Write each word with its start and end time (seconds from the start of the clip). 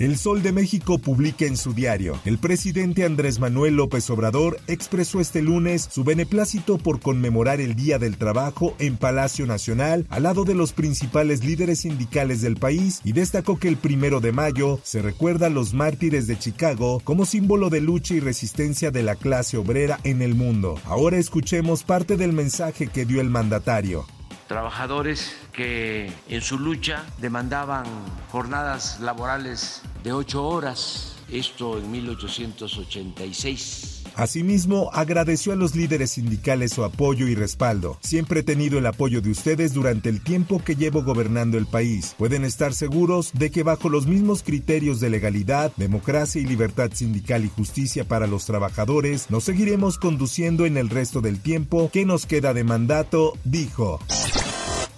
El 0.00 0.18
Sol 0.18 0.42
de 0.42 0.50
México 0.50 0.98
publica 0.98 1.46
en 1.46 1.56
su 1.56 1.72
diario, 1.72 2.18
el 2.24 2.38
presidente 2.38 3.04
Andrés 3.04 3.38
Manuel 3.38 3.76
López 3.76 4.10
Obrador 4.10 4.58
expresó 4.66 5.20
este 5.20 5.40
lunes 5.40 5.88
su 5.88 6.02
beneplácito 6.02 6.78
por 6.78 6.98
conmemorar 6.98 7.60
el 7.60 7.76
Día 7.76 8.00
del 8.00 8.16
Trabajo 8.16 8.74
en 8.80 8.96
Palacio 8.96 9.46
Nacional 9.46 10.04
al 10.10 10.24
lado 10.24 10.42
de 10.44 10.56
los 10.56 10.72
principales 10.72 11.44
líderes 11.44 11.82
sindicales 11.82 12.40
del 12.40 12.56
país 12.56 13.02
y 13.04 13.12
destacó 13.12 13.56
que 13.56 13.68
el 13.68 13.76
primero 13.76 14.18
de 14.18 14.32
mayo 14.32 14.80
se 14.82 15.00
recuerda 15.00 15.46
a 15.46 15.50
los 15.50 15.74
mártires 15.74 16.26
de 16.26 16.40
Chicago 16.40 17.00
como 17.04 17.24
símbolo 17.24 17.70
de 17.70 17.80
lucha 17.80 18.14
y 18.14 18.20
resistencia 18.20 18.90
de 18.90 19.04
la 19.04 19.14
clase 19.14 19.58
obrera 19.58 20.00
en 20.02 20.22
el 20.22 20.34
mundo. 20.34 20.76
Ahora 20.86 21.18
escuchemos 21.18 21.84
parte 21.84 22.16
del 22.16 22.32
mensaje 22.32 22.88
que 22.88 23.04
dio 23.04 23.20
el 23.20 23.30
mandatario 23.30 24.06
trabajadores 24.46 25.34
que 25.52 26.12
en 26.28 26.42
su 26.42 26.58
lucha 26.58 27.04
demandaban 27.18 27.86
jornadas 28.30 29.00
laborales 29.00 29.82
de 30.02 30.12
ocho 30.12 30.46
horas, 30.46 31.16
esto 31.30 31.78
en 31.78 31.90
1886. 31.90 33.94
Asimismo, 34.16 34.90
agradeció 34.92 35.52
a 35.52 35.56
los 35.56 35.74
líderes 35.74 36.12
sindicales 36.12 36.72
su 36.72 36.84
apoyo 36.84 37.26
y 37.26 37.34
respaldo. 37.34 37.98
Siempre 38.00 38.40
he 38.40 38.42
tenido 38.44 38.78
el 38.78 38.86
apoyo 38.86 39.20
de 39.20 39.30
ustedes 39.30 39.74
durante 39.74 40.08
el 40.08 40.22
tiempo 40.22 40.62
que 40.62 40.76
llevo 40.76 41.02
gobernando 41.02 41.58
el 41.58 41.66
país. 41.66 42.14
Pueden 42.16 42.44
estar 42.44 42.74
seguros 42.74 43.32
de 43.32 43.50
que 43.50 43.64
bajo 43.64 43.88
los 43.88 44.06
mismos 44.06 44.44
criterios 44.44 45.00
de 45.00 45.10
legalidad, 45.10 45.72
democracia 45.76 46.40
y 46.40 46.44
libertad 46.44 46.92
sindical 46.94 47.44
y 47.44 47.48
justicia 47.48 48.04
para 48.04 48.28
los 48.28 48.46
trabajadores, 48.46 49.30
nos 49.30 49.44
seguiremos 49.44 49.98
conduciendo 49.98 50.64
en 50.64 50.76
el 50.76 50.90
resto 50.90 51.20
del 51.20 51.40
tiempo 51.40 51.90
que 51.92 52.04
nos 52.04 52.26
queda 52.26 52.54
de 52.54 52.62
mandato, 52.62 53.32
dijo. 53.42 53.98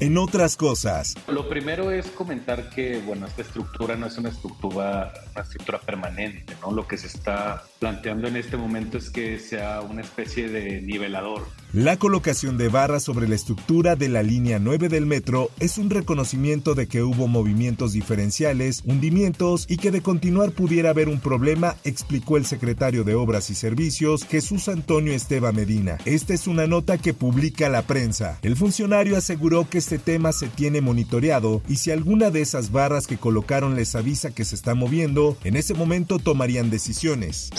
En 0.00 0.16
otras 0.16 0.56
cosas. 0.56 1.16
Lo 1.26 1.48
primero 1.48 1.90
es 1.90 2.06
comentar 2.06 2.70
que, 2.70 3.00
bueno, 3.00 3.26
esta 3.26 3.42
estructura 3.42 3.96
no 3.96 4.06
es 4.06 4.16
una 4.16 4.28
estructura, 4.28 5.12
una 5.32 5.42
estructura 5.42 5.80
permanente, 5.80 6.54
¿no? 6.60 6.70
Lo 6.70 6.86
que 6.86 6.96
se 6.96 7.08
está 7.08 7.64
planteando 7.78 8.28
en 8.28 8.36
este 8.36 8.56
momento 8.56 8.98
es 8.98 9.10
que 9.10 9.38
sea 9.38 9.80
una 9.80 10.02
especie 10.02 10.48
de 10.48 10.80
nivelador. 10.82 11.46
La 11.74 11.98
colocación 11.98 12.56
de 12.56 12.68
barras 12.68 13.02
sobre 13.02 13.28
la 13.28 13.34
estructura 13.34 13.94
de 13.94 14.08
la 14.08 14.22
línea 14.22 14.58
9 14.58 14.88
del 14.88 15.04
metro 15.04 15.50
es 15.60 15.76
un 15.76 15.90
reconocimiento 15.90 16.74
de 16.74 16.88
que 16.88 17.02
hubo 17.02 17.28
movimientos 17.28 17.92
diferenciales, 17.92 18.82
hundimientos 18.86 19.66
y 19.68 19.76
que 19.76 19.90
de 19.90 20.00
continuar 20.00 20.52
pudiera 20.52 20.90
haber 20.90 21.10
un 21.10 21.20
problema, 21.20 21.76
explicó 21.84 22.38
el 22.38 22.46
secretario 22.46 23.04
de 23.04 23.14
Obras 23.14 23.50
y 23.50 23.54
Servicios, 23.54 24.24
Jesús 24.24 24.68
Antonio 24.68 25.12
Esteba 25.12 25.52
Medina. 25.52 25.98
Esta 26.06 26.32
es 26.32 26.46
una 26.46 26.66
nota 26.66 26.96
que 26.96 27.12
publica 27.12 27.68
la 27.68 27.82
prensa. 27.82 28.38
El 28.40 28.56
funcionario 28.56 29.18
aseguró 29.18 29.68
que 29.68 29.76
este 29.76 29.98
tema 29.98 30.32
se 30.32 30.48
tiene 30.48 30.80
monitoreado 30.80 31.60
y 31.68 31.76
si 31.76 31.90
alguna 31.90 32.30
de 32.30 32.40
esas 32.40 32.72
barras 32.72 33.06
que 33.06 33.18
colocaron 33.18 33.76
les 33.76 33.94
avisa 33.94 34.30
que 34.34 34.46
se 34.46 34.54
está 34.54 34.74
moviendo, 34.74 35.36
en 35.44 35.54
ese 35.54 35.74
momento 35.74 36.18
tomarían 36.18 36.70
decisiones. 36.70 37.50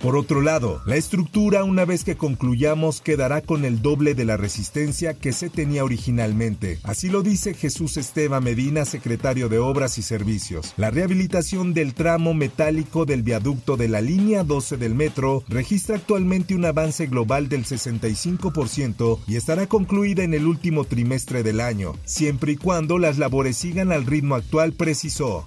Por 0.00 0.16
otro 0.16 0.42
lado, 0.42 0.80
la 0.86 0.94
estructura 0.94 1.64
una 1.64 1.84
vez 1.84 2.04
que 2.04 2.16
concluyamos 2.16 3.00
quedará 3.00 3.40
con 3.40 3.64
el 3.64 3.82
doble 3.82 4.14
de 4.14 4.24
la 4.24 4.36
resistencia 4.36 5.14
que 5.14 5.32
se 5.32 5.50
tenía 5.50 5.82
originalmente. 5.82 6.78
Así 6.84 7.08
lo 7.08 7.22
dice 7.22 7.52
Jesús 7.52 7.96
Esteba 7.96 8.40
Medina, 8.40 8.84
secretario 8.84 9.48
de 9.48 9.58
Obras 9.58 9.98
y 9.98 10.02
Servicios. 10.02 10.72
La 10.76 10.92
rehabilitación 10.92 11.74
del 11.74 11.94
tramo 11.94 12.32
metálico 12.32 13.06
del 13.06 13.24
viaducto 13.24 13.76
de 13.76 13.88
la 13.88 14.00
línea 14.00 14.44
12 14.44 14.76
del 14.76 14.94
metro 14.94 15.42
registra 15.48 15.96
actualmente 15.96 16.54
un 16.54 16.64
avance 16.64 17.06
global 17.06 17.48
del 17.48 17.64
65% 17.64 19.18
y 19.26 19.34
estará 19.34 19.66
concluida 19.66 20.22
en 20.22 20.32
el 20.32 20.46
último 20.46 20.84
trimestre 20.84 21.42
del 21.42 21.60
año, 21.60 21.94
siempre 22.04 22.52
y 22.52 22.56
cuando 22.56 22.98
las 22.98 23.18
labores 23.18 23.56
sigan 23.56 23.90
al 23.90 24.06
ritmo 24.06 24.36
actual, 24.36 24.74
precisó. 24.74 25.44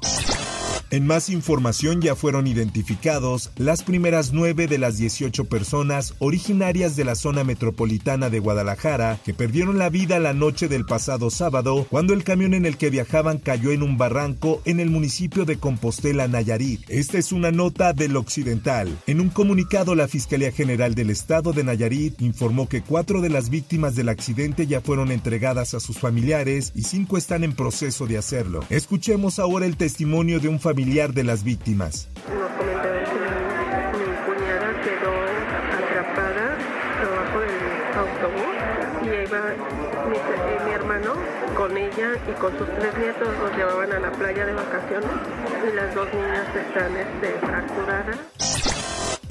En 0.91 1.07
más 1.07 1.29
información 1.29 2.02
ya 2.02 2.18
fueron 2.18 2.47
identificados 2.47 3.52
las 3.56 3.81
primeras 3.81 4.34
nueve 4.34 4.68
de 4.68 4.78
las 4.78 4.97
18 4.97 5.46
personas 5.46 6.16
originarias 6.19 6.97
de 6.97 7.06
la 7.06 7.16
zona 7.16 7.46
metropolitana 7.46 8.29
de 8.29 8.40
Guadalajara 8.40 9.18
que 9.24 9.34
perdieron 9.34 9.78
la 9.78 9.88
vida 9.88 10.19
la 10.19 10.34
noche 10.34 10.68
del 10.68 10.84
pasado 10.84 11.29
sábado 11.29 11.88
cuando 11.90 12.13
el 12.13 12.25
camión 12.25 12.53
en 12.53 12.66
el 12.66 12.75
que 12.75 12.90
viajaban 12.90 13.38
cayó 13.38 13.72
en 13.72 13.84
un 13.84 13.97
barranco 13.97 14.62
en 14.66 14.81
el 14.81 14.90
municipio 14.90 15.46
de 15.46 15.59
Compostela, 15.59 16.28
Nayarit. 16.28 16.81
Esta 16.90 17.18
es 17.18 17.31
una 17.31 17.52
nota 17.52 17.94
del 17.94 18.18
Occidental. 18.18 18.90
En 19.08 19.22
un 19.22 19.29
comunicado, 19.29 19.96
la 19.96 20.09
Fiscalía 20.09 20.52
General 20.52 20.94
del 20.94 21.09
Estado 21.09 21.53
de 21.53 21.63
Nayarit 21.63 22.22
informó 22.22 22.68
que 22.68 22.81
cuatro 22.81 23.22
de 23.22 23.29
las 23.29 23.50
víctimas 23.50 23.96
del 23.96 24.09
accidente 24.09 24.68
ya 24.68 24.81
fueron 24.81 25.09
entregadas 25.09 25.73
a 25.73 25.79
sus 25.79 26.00
familiares 26.00 26.73
y 26.75 26.84
cinco 26.84 27.16
están 27.16 27.46
en 27.46 27.53
proceso 27.53 28.08
de 28.08 28.18
hacerlo. 28.18 28.66
Escuchemos 28.69 29.40
ahora 29.40 29.66
el 29.66 29.78
testimonio 29.78 30.41
de 30.41 30.50
un 30.50 30.59
familiar 30.59 30.80
de 30.83 31.23
las 31.23 31.43
víctimas. 31.43 32.09
Nos 32.33 32.51
comentaron 32.57 33.03
que 33.05 33.13
mi, 33.97 34.05
cuñada 34.25 34.81
quedó 34.81 35.13
atrapada 35.77 36.57
abajo 37.01 37.39
del 37.39 37.55
autobús 38.01 38.55
y 39.03 39.05
iba 39.05 39.41
mi, 40.09 40.17
eh, 40.17 40.59
mi, 40.65 40.71
hermano 40.71 41.13
con 41.55 41.77
ella 41.77 42.13
y 42.27 42.33
con 42.39 42.57
sus 42.57 42.67
tres 42.79 42.97
nietos 42.97 43.27
los 43.39 43.55
llevaban 43.55 43.93
a 43.93 43.99
la 43.99 44.11
playa 44.11 44.45
de 44.45 44.53
vacaciones 44.53 45.11
y 45.71 45.75
las 45.75 45.93
dos 45.93 46.07
niñas 46.13 46.47
están 46.55 46.97
este, 46.97 47.39
fracturadas. 47.45 48.50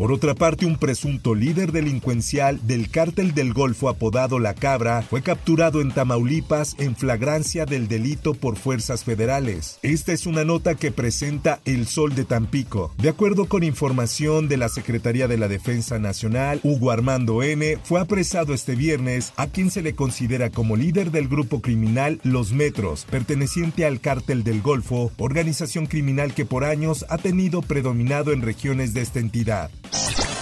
Por 0.00 0.12
otra 0.12 0.34
parte, 0.34 0.64
un 0.64 0.78
presunto 0.78 1.34
líder 1.34 1.72
delincuencial 1.72 2.66
del 2.66 2.88
cártel 2.88 3.34
del 3.34 3.52
Golfo 3.52 3.90
apodado 3.90 4.38
La 4.38 4.54
Cabra 4.54 5.02
fue 5.02 5.20
capturado 5.20 5.82
en 5.82 5.90
Tamaulipas 5.90 6.74
en 6.78 6.96
flagrancia 6.96 7.66
del 7.66 7.86
delito 7.86 8.32
por 8.32 8.56
fuerzas 8.56 9.04
federales. 9.04 9.78
Esta 9.82 10.14
es 10.14 10.24
una 10.24 10.42
nota 10.42 10.74
que 10.74 10.90
presenta 10.90 11.60
El 11.66 11.86
Sol 11.86 12.14
de 12.14 12.24
Tampico. 12.24 12.94
De 12.96 13.10
acuerdo 13.10 13.44
con 13.44 13.62
información 13.62 14.48
de 14.48 14.56
la 14.56 14.70
Secretaría 14.70 15.28
de 15.28 15.36
la 15.36 15.48
Defensa 15.48 15.98
Nacional, 15.98 16.60
Hugo 16.62 16.92
Armando 16.92 17.42
N. 17.42 17.76
fue 17.84 18.00
apresado 18.00 18.54
este 18.54 18.76
viernes 18.76 19.34
a 19.36 19.48
quien 19.48 19.70
se 19.70 19.82
le 19.82 19.94
considera 19.94 20.48
como 20.48 20.76
líder 20.76 21.10
del 21.10 21.28
grupo 21.28 21.60
criminal 21.60 22.20
Los 22.24 22.52
Metros, 22.52 23.04
perteneciente 23.10 23.84
al 23.84 24.00
cártel 24.00 24.44
del 24.44 24.62
Golfo, 24.62 25.12
organización 25.18 25.84
criminal 25.84 26.32
que 26.32 26.46
por 26.46 26.64
años 26.64 27.04
ha 27.10 27.18
tenido 27.18 27.60
predominado 27.60 28.32
en 28.32 28.40
regiones 28.40 28.94
de 28.94 29.02
esta 29.02 29.18
entidad. 29.18 29.70
Thank 29.92 30.34
you. 30.34 30.39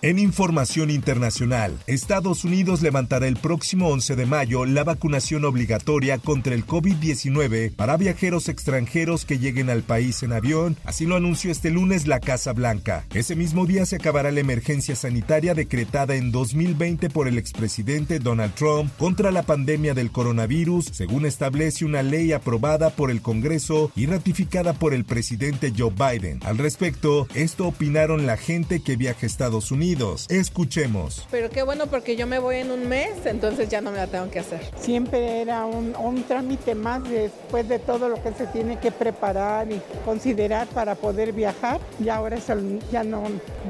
En 0.00 0.20
información 0.20 0.92
internacional, 0.92 1.76
Estados 1.88 2.44
Unidos 2.44 2.82
levantará 2.82 3.26
el 3.26 3.36
próximo 3.36 3.88
11 3.88 4.14
de 4.14 4.26
mayo 4.26 4.64
la 4.64 4.84
vacunación 4.84 5.44
obligatoria 5.44 6.18
contra 6.18 6.54
el 6.54 6.64
COVID-19 6.64 7.74
para 7.74 7.96
viajeros 7.96 8.48
extranjeros 8.48 9.24
que 9.24 9.40
lleguen 9.40 9.70
al 9.70 9.82
país 9.82 10.22
en 10.22 10.32
avión, 10.32 10.76
así 10.84 11.04
lo 11.04 11.16
anunció 11.16 11.50
este 11.50 11.72
lunes 11.72 12.06
la 12.06 12.20
Casa 12.20 12.52
Blanca. 12.52 13.06
Ese 13.12 13.34
mismo 13.34 13.66
día 13.66 13.86
se 13.86 13.96
acabará 13.96 14.30
la 14.30 14.38
emergencia 14.38 14.94
sanitaria 14.94 15.54
decretada 15.54 16.14
en 16.14 16.30
2020 16.30 17.10
por 17.10 17.26
el 17.26 17.36
expresidente 17.36 18.20
Donald 18.20 18.54
Trump 18.54 18.92
contra 18.98 19.32
la 19.32 19.42
pandemia 19.42 19.94
del 19.94 20.12
coronavirus, 20.12 20.90
según 20.92 21.26
establece 21.26 21.84
una 21.84 22.04
ley 22.04 22.30
aprobada 22.30 22.90
por 22.90 23.10
el 23.10 23.20
Congreso 23.20 23.90
y 23.96 24.06
ratificada 24.06 24.74
por 24.74 24.94
el 24.94 25.04
presidente 25.04 25.72
Joe 25.76 25.90
Biden. 25.90 26.38
Al 26.44 26.56
respecto, 26.56 27.26
esto 27.34 27.66
opinaron 27.66 28.26
la 28.26 28.36
gente 28.36 28.78
que 28.78 28.94
viaja 28.94 29.18
a 29.24 29.26
Estados 29.26 29.72
Unidos 29.72 29.87
Escuchemos. 30.28 31.26
Pero 31.30 31.50
qué 31.50 31.62
bueno 31.62 31.86
porque 31.86 32.16
yo 32.16 32.26
me 32.26 32.38
voy 32.38 32.56
en 32.56 32.70
un 32.70 32.88
mes, 32.88 33.24
entonces 33.24 33.68
ya 33.68 33.80
no 33.80 33.90
me 33.90 33.96
la 33.98 34.06
tengo 34.06 34.30
que 34.30 34.40
hacer. 34.40 34.60
Siempre 34.80 35.40
era 35.40 35.64
un, 35.64 35.94
un 35.96 36.22
trámite 36.24 36.74
más 36.74 37.02
después 37.08 37.68
de 37.68 37.78
todo 37.78 38.08
lo 38.08 38.22
que 38.22 38.32
se 38.32 38.46
tiene 38.46 38.78
que 38.78 38.92
preparar 38.92 39.70
y 39.72 39.80
considerar 40.04 40.66
para 40.68 40.94
poder 40.94 41.32
viajar. 41.32 41.80
Y 42.02 42.08
ahora 42.08 42.36
eso 42.36 42.54
ya 42.92 43.02
no 43.04 43.22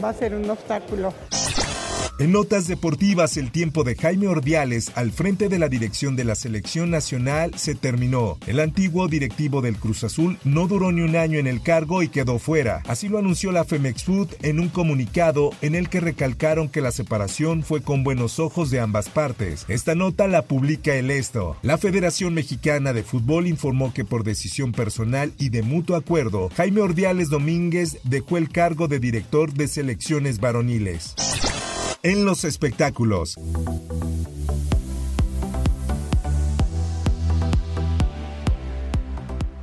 va 0.03 0.11
a 0.11 0.15
ser 0.15 0.35
un 0.35 0.49
obstáculo. 0.51 1.13
En 2.21 2.33
notas 2.33 2.67
deportivas, 2.67 3.37
el 3.37 3.53
tiempo 3.53 3.85
de 3.85 3.95
Jaime 3.95 4.27
Ordiales 4.27 4.91
al 4.97 5.13
frente 5.13 5.49
de 5.49 5.61
la 5.61 5.69
dirección 5.69 6.17
de 6.17 6.25
la 6.25 6.35
selección 6.35 6.91
nacional 6.91 7.53
se 7.55 7.77
terminó. 7.77 8.39
El 8.49 8.59
antiguo 8.59 9.07
directivo 9.07 9.63
del 9.63 9.77
Cruz 9.77 10.03
Azul 10.03 10.37
no 10.43 10.67
duró 10.67 10.91
ni 10.91 11.03
un 11.03 11.15
año 11.15 11.39
en 11.39 11.47
el 11.47 11.63
cargo 11.63 12.03
y 12.03 12.09
quedó 12.09 12.41
fuera. 12.41 12.83
Así 12.89 13.09
lo 13.09 13.19
anunció 13.19 13.53
la 13.53 13.65
Femex 13.65 14.03
Food 14.03 14.31
en 14.43 14.59
un 14.59 14.69
comunicado 14.69 15.53
en 15.63 15.77
el 15.77 15.89
que 15.89 16.01
recalcaron 16.01 16.69
que 16.69 16.81
la 16.81 16.91
separación 16.91 17.63
fue 17.63 17.83
con 17.83 18.03
buenos 18.03 18.41
ojos 18.41 18.73
de 18.73 18.81
ambas 18.81 19.09
partes. 19.09 19.65
Esta 19.69 19.95
nota 19.95 20.27
la 20.27 20.43
publica 20.43 20.97
el 20.97 21.13
Esto. 21.13 21.57
La 21.63 21.79
Federación 21.79 22.35
Mexicana 22.35 22.93
de 22.93 23.05
Fútbol 23.05 23.47
informó 23.47 23.95
que 23.95 24.05
por 24.05 24.25
decisión 24.25 24.73
personal 24.73 25.33
y 25.39 25.51
de 25.51 25.63
mutuo 25.63 25.95
acuerdo, 25.95 26.51
Jaime 26.57 26.81
Ordiales 26.81 27.29
Domínguez 27.29 27.99
dejó 28.03 28.39
el 28.39 28.49
cargo 28.49 28.89
de 28.89 28.99
director 28.99 29.53
de 29.53 29.69
selecciones 29.69 30.41
varoniles 30.41 31.15
en 32.03 32.25
los 32.25 32.45
espectáculos. 32.45 33.37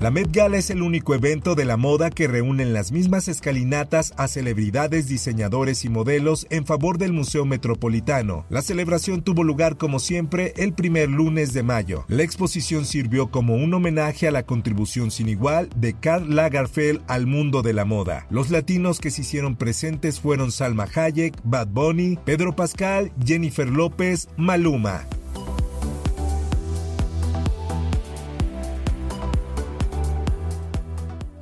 La 0.06 0.12
Met 0.12 0.32
Gala 0.32 0.58
es 0.58 0.70
el 0.70 0.84
único 0.84 1.16
evento 1.16 1.56
de 1.56 1.66
la 1.66 1.78
moda 1.78 2.12
que 2.12 2.28
reúne 2.28 2.62
en 2.62 2.74
las 2.74 2.92
mismas 2.92 3.28
escalinatas 3.28 4.14
a 4.18 4.28
celebridades, 4.28 5.08
diseñadores 5.08 5.84
y 5.84 5.90
modelos 5.90 6.46
en 6.52 6.64
favor 6.68 7.00
del 7.00 7.12
Museo 7.12 7.44
Metropolitano. 7.44 8.46
La 8.50 8.62
celebración 8.62 9.24
tuvo 9.24 9.44
lugar 9.44 9.78
como 9.78 9.98
siempre 9.98 10.54
el 10.58 10.74
primer 10.74 11.10
lunes 11.10 11.54
de 11.54 11.64
mayo. 11.64 12.06
La 12.08 12.22
exposición 12.22 12.86
sirvió 12.86 13.32
como 13.32 13.56
un 13.56 13.74
homenaje 13.74 14.28
a 14.28 14.32
la 14.32 14.44
contribución 14.44 15.10
sin 15.10 15.28
igual 15.28 15.70
de 15.76 15.96
Karl 15.96 16.36
Lagerfeld 16.36 17.02
al 17.08 17.26
mundo 17.26 17.64
de 17.64 17.74
la 17.74 17.86
moda. 17.86 18.28
Los 18.30 18.52
latinos 18.52 19.00
que 19.00 19.10
se 19.10 19.22
hicieron 19.22 19.56
presentes 19.56 20.20
fueron 20.20 20.52
Salma 20.52 20.86
Hayek, 20.94 21.34
Bad 21.44 21.70
Bunny, 21.70 22.20
Pedro 22.24 22.56
Pascal, 22.56 23.12
Jennifer 23.26 23.68
López, 23.68 24.30
Maluma. 24.38 25.08